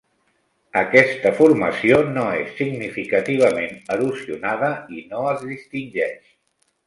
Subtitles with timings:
[0.79, 6.35] Aquesta formació no és significativament erosionada, i no es distingeix.